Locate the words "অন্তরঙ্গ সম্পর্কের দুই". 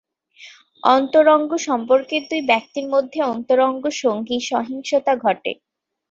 0.83-2.41